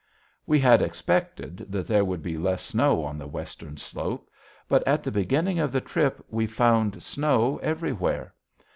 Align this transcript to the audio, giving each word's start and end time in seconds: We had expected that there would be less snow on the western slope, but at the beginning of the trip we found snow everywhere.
We 0.47 0.59
had 0.59 0.81
expected 0.81 1.57
that 1.71 1.85
there 1.85 2.03
would 2.03 2.23
be 2.23 2.35
less 2.35 2.63
snow 2.63 3.03
on 3.03 3.19
the 3.19 3.27
western 3.27 3.77
slope, 3.77 4.31
but 4.67 4.81
at 4.87 5.03
the 5.03 5.11
beginning 5.11 5.59
of 5.59 5.71
the 5.71 5.79
trip 5.79 6.25
we 6.27 6.47
found 6.47 7.03
snow 7.03 7.59
everywhere. 7.61 8.33